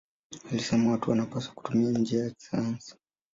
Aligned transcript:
Alisema 0.51 0.91
watu 0.91 1.09
wanapaswa 1.11 1.53
kutumia 1.53 1.91
njia 1.99 2.23
ya 2.23 2.29
kisayansi. 2.29 2.95